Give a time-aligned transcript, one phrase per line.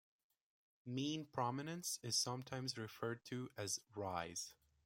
[0.83, 4.55] "Mean" prominence is sometimes referred to as "rise".